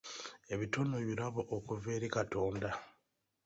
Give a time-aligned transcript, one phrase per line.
[0.53, 2.69] Ebitone birabo okuva eri Katonda.